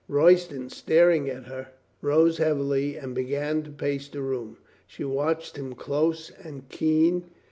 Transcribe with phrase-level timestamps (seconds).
[0.07, 1.67] Royston, staring at her,
[2.01, 4.57] rose heavily and began to pace the room.
[4.87, 7.25] She watched him close and keen.